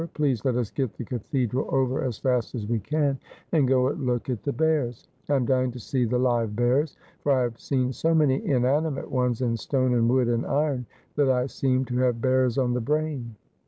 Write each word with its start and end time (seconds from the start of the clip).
Please 0.15 0.43
let 0.43 0.55
us 0.55 0.71
get 0.71 0.91
the 0.95 1.03
cathedral 1.03 1.67
over 1.69 2.01
as 2.03 2.17
fast 2.17 2.55
as 2.55 2.65
we 2.65 2.79
can, 2.79 3.19
and 3.51 3.67
go 3.67 3.87
and 3.89 4.03
look 4.03 4.31
at 4.31 4.41
the 4.41 4.51
bears. 4.51 5.07
I 5.29 5.35
am 5.35 5.45
dying 5.45 5.71
to 5.73 5.79
see 5.79 6.05
the 6.05 6.17
live 6.17 6.55
bears; 6.55 6.97
for 7.19 7.33
I 7.33 7.43
have 7.43 7.59
seen 7.59 7.93
so 7.93 8.15
many 8.15 8.43
inanimate 8.43 9.11
ones 9.11 9.43
in 9.43 9.55
stone, 9.57 9.93
and 9.93 10.09
wood, 10.09 10.27
and 10.27 10.43
iron, 10.47 10.87
that 11.17 11.29
I 11.29 11.45
seem 11.45 11.85
to 11.85 11.97
have 11.99 12.19
bears 12.19 12.57
on 12.57 12.73
the 12.73 12.81
brain.' 12.81 13.35